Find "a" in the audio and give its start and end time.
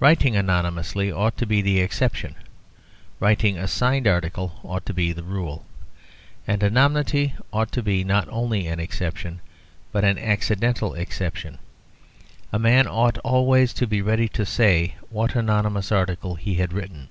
3.56-3.68, 12.52-12.58